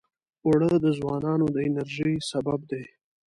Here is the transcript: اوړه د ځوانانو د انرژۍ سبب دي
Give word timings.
اوړه 0.45 0.71
د 0.83 0.87
ځوانانو 0.97 1.45
د 1.55 1.57
انرژۍ 1.67 2.13
سبب 2.31 2.59
دي 2.71 2.83